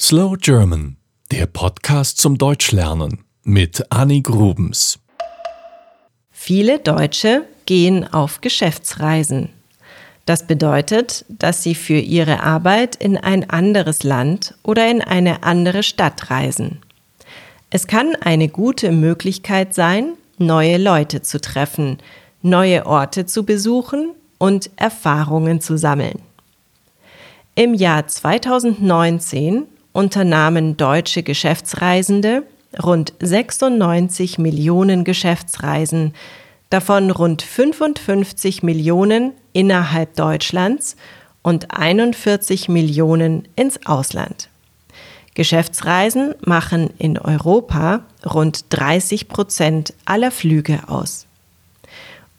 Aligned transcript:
Slow 0.00 0.34
German, 0.36 0.96
der 1.30 1.46
Podcast 1.46 2.18
zum 2.18 2.36
Deutschlernen 2.36 3.24
mit 3.44 3.92
Annie 3.92 4.22
Grubens. 4.22 4.98
Viele 6.32 6.80
Deutsche 6.80 7.44
gehen 7.64 8.12
auf 8.12 8.40
Geschäftsreisen. 8.40 9.50
Das 10.26 10.48
bedeutet, 10.48 11.24
dass 11.28 11.62
sie 11.62 11.76
für 11.76 11.98
ihre 11.98 12.42
Arbeit 12.42 12.96
in 12.96 13.16
ein 13.16 13.48
anderes 13.48 14.02
Land 14.02 14.56
oder 14.64 14.90
in 14.90 15.00
eine 15.00 15.44
andere 15.44 15.84
Stadt 15.84 16.28
reisen. 16.28 16.80
Es 17.70 17.86
kann 17.86 18.16
eine 18.16 18.48
gute 18.48 18.90
Möglichkeit 18.90 19.74
sein, 19.74 20.14
neue 20.38 20.76
Leute 20.76 21.22
zu 21.22 21.40
treffen, 21.40 21.98
neue 22.42 22.84
Orte 22.84 23.26
zu 23.26 23.44
besuchen 23.44 24.10
und 24.38 24.70
Erfahrungen 24.74 25.60
zu 25.60 25.78
sammeln. 25.78 26.18
Im 27.54 27.74
Jahr 27.74 28.08
2019 28.08 29.68
unternahmen 29.94 30.76
deutsche 30.76 31.22
Geschäftsreisende 31.22 32.42
rund 32.82 33.14
96 33.20 34.38
Millionen 34.38 35.04
Geschäftsreisen, 35.04 36.12
davon 36.68 37.10
rund 37.10 37.40
55 37.40 38.62
Millionen 38.62 39.32
innerhalb 39.52 40.16
Deutschlands 40.16 40.96
und 41.42 41.70
41 41.70 42.68
Millionen 42.68 43.46
ins 43.54 43.86
Ausland. 43.86 44.50
Geschäftsreisen 45.34 46.34
machen 46.44 46.90
in 46.98 47.16
Europa 47.16 48.04
rund 48.26 48.66
30 48.70 49.28
Prozent 49.28 49.94
aller 50.04 50.30
Flüge 50.30 50.88
aus. 50.88 51.26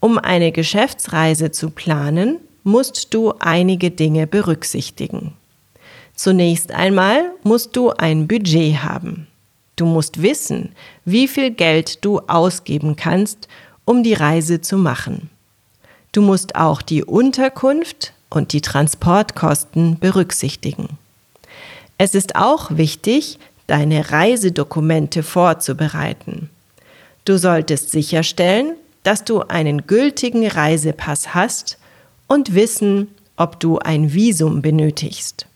Um 0.02 0.18
eine 0.18 0.52
Geschäftsreise 0.52 1.52
zu 1.52 1.70
planen, 1.70 2.40
musst 2.64 3.14
du 3.14 3.34
einige 3.40 3.92
Dinge 3.92 4.28
berücksichtigen. 4.28 5.34
Zunächst 6.16 6.72
einmal 6.72 7.32
musst 7.44 7.76
du 7.76 7.92
ein 7.92 8.28
Budget 8.28 8.84
haben. 8.84 9.28
Du 9.76 9.86
musst 9.86 10.22
wissen, 10.22 10.72
wie 11.04 11.28
viel 11.28 11.52
Geld 11.52 12.04
du 12.06 12.20
ausgeben 12.22 12.96
kannst, 12.96 13.48
um 13.84 14.04
die 14.04 14.14
Reise 14.14 14.62
zu 14.62 14.78
machen. 14.78 15.30
Du 16.14 16.22
musst 16.22 16.56
auch 16.56 16.82
die 16.82 17.04
Unterkunft 17.04 18.14
und 18.30 18.54
die 18.54 18.62
Transportkosten 18.62 20.00
berücksichtigen. 20.00 20.98
Es 21.98 22.16
ist 22.16 22.36
auch 22.36 22.72
wichtig, 22.72 23.38
deine 23.68 24.12
Reisedokumente 24.12 25.24
vorzubereiten. 25.24 26.50
Du 27.26 27.38
solltest 27.38 27.92
sicherstellen, 27.92 28.76
dass 29.04 29.24
du 29.24 29.42
einen 29.42 29.88
gültigen 29.88 30.48
Reisepass 30.48 31.34
hast 31.34 31.78
und 32.28 32.56
wissen, 32.56 33.08
ob 33.38 33.60
du 33.60 33.80
ein 33.80 34.14
Visum 34.14 34.62
benötigst. 34.62 35.48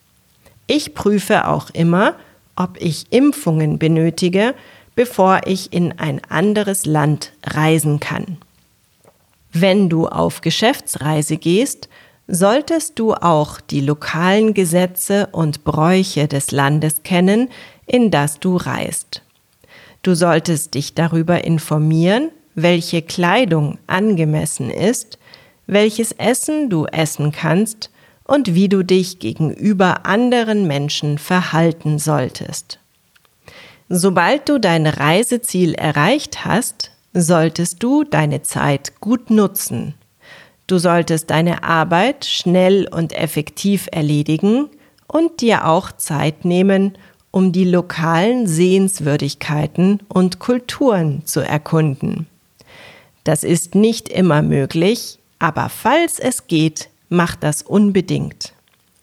Ich 0.72 0.94
prüfe 0.94 1.48
auch 1.48 1.72
immer, 1.72 2.14
ob 2.56 2.80
ich 2.80 3.08
Impfungen 3.10 3.80
benötige, 3.80 4.54
bevor 4.94 5.42
ich 5.48 5.74
in 5.74 5.98
ein 5.98 6.22
anderes 6.30 6.86
Land 6.86 7.34
reisen 7.44 8.00
kann. 8.00 8.38
Wenn 9.52 9.90
du 9.90 10.08
auf 10.08 10.42
Geschäftsreise 10.42 11.38
gehst, 11.38 11.90
solltest 12.28 13.00
du 13.00 13.16
auch 13.16 13.60
die 13.60 13.82
lokalen 13.82 14.54
Gesetze 14.54 15.30
und 15.32 15.64
Bräuche 15.64 16.28
des 16.28 16.52
Landes 16.52 17.02
kennen, 17.02 17.50
in 17.88 18.12
das 18.12 18.40
du 18.40 18.56
reist. 18.56 19.24
Du 20.04 20.14
solltest 20.14 20.76
dich 20.76 20.94
darüber 20.94 21.46
informieren, 21.46 22.30
welche 22.54 23.02
Kleidung 23.02 23.80
angemessen 23.88 24.70
ist, 24.70 25.18
welches 25.66 26.12
Essen 26.12 26.70
du 26.70 26.86
essen 26.86 27.32
kannst 27.32 27.90
und 28.30 28.54
wie 28.54 28.70
du 28.70 28.84
dich 28.84 29.18
gegenüber 29.18 30.06
anderen 30.06 30.68
Menschen 30.68 31.18
verhalten 31.18 31.98
solltest. 31.98 32.80
Sobald 33.90 34.48
du 34.48 34.60
dein 34.60 34.86
Reiseziel 34.86 35.74
erreicht 35.74 36.46
hast, 36.46 36.92
solltest 37.12 37.82
du 37.82 38.04
deine 38.04 38.44
Zeit 38.44 39.02
gut 39.02 39.32
nutzen. 39.32 39.96
Du 40.68 40.78
solltest 40.78 41.32
deine 41.32 41.64
Arbeit 41.64 42.26
schnell 42.26 42.88
und 42.88 43.14
effektiv 43.14 43.88
erledigen 43.92 44.70
und 45.08 45.42
dir 45.42 45.66
auch 45.66 45.92
Zeit 45.92 46.46
nehmen, 46.46 46.96
um 47.32 47.52
die 47.52 47.66
lokalen 47.66 48.46
Sehenswürdigkeiten 48.46 50.02
und 50.08 50.38
Kulturen 50.38 51.26
zu 51.26 51.40
erkunden. 51.40 52.28
Das 53.24 53.44
ist 53.44 53.74
nicht 53.74 54.08
immer 54.08 54.44
möglich, 54.44 55.18
aber 55.40 55.70
falls 55.70 56.20
es 56.20 56.46
geht, 56.46 56.90
mach 57.10 57.36
das 57.36 57.62
unbedingt. 57.62 58.54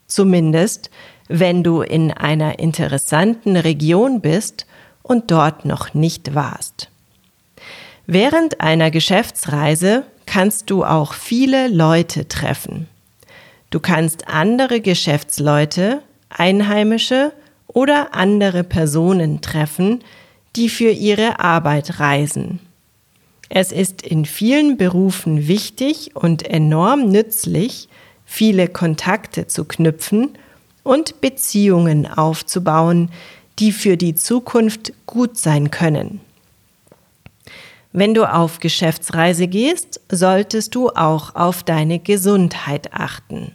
Zumindest, 0.07 0.91
wenn 1.29 1.63
du 1.63 1.83
in 1.83 2.13
einer 2.13 2.59
interessanten 2.59 3.57
Region 3.57 4.21
bist 4.21 4.67
und 5.03 5.31
dort 5.31 5.65
noch 5.65 5.95
nicht 5.95 6.35
warst. 6.35 6.91
Während 8.07 8.61
einer 8.61 8.91
Geschäftsreise 8.91 10.05
kannst 10.27 10.71
du 10.71 10.85
auch 10.85 11.13
viele 11.13 11.69
Leute 11.69 12.29
treffen. 12.29 12.89
Du 13.71 13.81
kannst 13.81 14.29
andere 14.29 14.81
Geschäftsleute, 14.81 16.03
Einheimische 16.29 17.33
oder 17.67 18.15
andere 18.15 18.63
Personen 18.63 19.41
treffen, 19.41 20.05
die 20.55 20.69
für 20.69 20.91
ihre 20.91 21.41
Arbeit 21.41 21.99
reisen. 22.01 22.61
Es 23.49 23.71
ist 23.73 24.03
in 24.03 24.25
vielen 24.25 24.77
Berufen 24.77 25.47
wichtig 25.47 26.11
und 26.15 26.43
enorm 26.43 27.11
nützlich, 27.11 27.89
viele 28.25 28.67
Kontakte 28.69 29.47
zu 29.47 29.65
knüpfen 29.65 30.31
und 30.83 31.21
Beziehungen 31.21 32.07
aufzubauen, 32.07 33.11
die 33.59 33.73
für 33.73 33.97
die 33.97 34.15
Zukunft 34.15 34.93
gut 35.07 35.39
sein 35.39 35.71
können. 35.71 36.21
Wenn 37.93 38.13
du 38.13 38.31
auf 38.31 38.59
Geschäftsreise 38.59 39.49
gehst, 39.49 40.01
solltest 40.11 40.75
du 40.75 40.91
auch 40.91 41.35
auf 41.35 41.63
deine 41.63 41.99
Gesundheit 41.99 42.93
achten. 42.93 43.53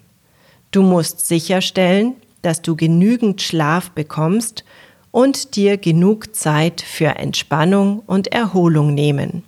Du 0.71 0.81
musst 0.81 1.27
sicherstellen, 1.27 2.15
dass 2.41 2.61
du 2.61 2.75
genügend 2.75 3.41
Schlaf 3.41 3.91
bekommst 3.91 4.63
und 5.11 5.55
dir 5.55 5.77
genug 5.77 6.35
Zeit 6.35 6.81
für 6.81 7.17
Entspannung 7.17 7.99
und 8.07 8.29
Erholung 8.29 8.95
nehmen. 8.95 9.43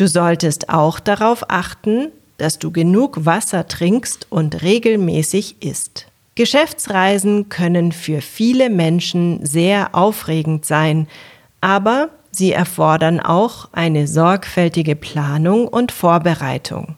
Du 0.00 0.08
solltest 0.08 0.70
auch 0.70 0.98
darauf 0.98 1.50
achten, 1.50 2.08
dass 2.38 2.58
du 2.58 2.70
genug 2.70 3.26
Wasser 3.26 3.68
trinkst 3.68 4.28
und 4.30 4.62
regelmäßig 4.62 5.56
isst. 5.60 6.06
Geschäftsreisen 6.36 7.50
können 7.50 7.92
für 7.92 8.22
viele 8.22 8.70
Menschen 8.70 9.44
sehr 9.44 9.94
aufregend 9.94 10.64
sein, 10.64 11.06
aber 11.60 12.08
sie 12.30 12.50
erfordern 12.50 13.20
auch 13.20 13.68
eine 13.72 14.06
sorgfältige 14.06 14.96
Planung 14.96 15.68
und 15.68 15.92
Vorbereitung. 15.92 16.96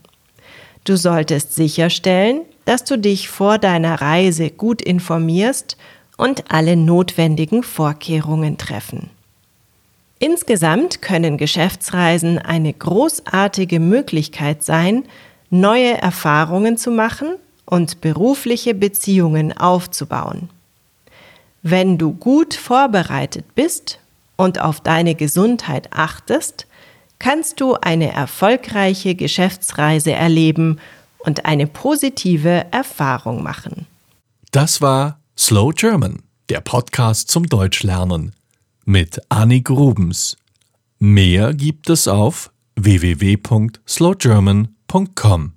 Du 0.84 0.96
solltest 0.96 1.56
sicherstellen, 1.56 2.42
dass 2.66 2.84
du 2.84 2.96
dich 2.96 3.28
vor 3.28 3.58
deiner 3.58 4.00
Reise 4.00 4.48
gut 4.48 4.80
informierst 4.80 5.76
und 6.18 6.52
alle 6.52 6.76
notwendigen 6.76 7.64
Vorkehrungen 7.64 8.58
treffen. 8.58 9.10
Insgesamt 10.22 11.02
können 11.02 11.36
Geschäftsreisen 11.36 12.38
eine 12.38 12.72
großartige 12.72 13.80
Möglichkeit 13.80 14.62
sein, 14.62 15.02
neue 15.50 16.00
Erfahrungen 16.00 16.76
zu 16.76 16.92
machen 16.92 17.34
und 17.64 18.00
berufliche 18.00 18.72
Beziehungen 18.72 19.52
aufzubauen. 19.52 20.48
Wenn 21.64 21.98
du 21.98 22.12
gut 22.12 22.54
vorbereitet 22.54 23.56
bist 23.56 23.98
und 24.36 24.60
auf 24.60 24.80
deine 24.80 25.16
Gesundheit 25.16 25.88
achtest, 25.92 26.68
kannst 27.18 27.60
du 27.60 27.74
eine 27.74 28.12
erfolgreiche 28.12 29.16
Geschäftsreise 29.16 30.12
erleben 30.12 30.78
und 31.18 31.46
eine 31.46 31.66
positive 31.66 32.66
Erfahrung 32.70 33.42
machen. 33.42 33.86
Das 34.52 34.80
war 34.80 35.18
Slow 35.36 35.72
German, 35.74 36.22
der 36.48 36.60
Podcast 36.60 37.28
zum 37.28 37.48
Deutschlernen 37.48 38.36
mit 38.84 39.20
Annie 39.28 39.62
Grubens. 39.62 40.36
Mehr 40.98 41.54
gibt 41.54 41.88
es 41.90 42.08
auf 42.08 42.50
www.slowgerman.com. 42.76 45.52